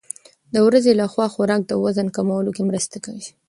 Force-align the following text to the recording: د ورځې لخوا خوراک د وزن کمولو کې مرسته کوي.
د 0.53 0.55
ورځې 0.67 0.91
لخوا 1.01 1.25
خوراک 1.33 1.61
د 1.67 1.71
وزن 1.83 2.07
کمولو 2.15 2.51
کې 2.55 2.63
مرسته 2.69 2.97
کوي. 3.05 3.27